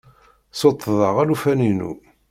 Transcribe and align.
Ssuṭṭḍeɣ 0.53 1.15
alufan-inu. 1.23 1.91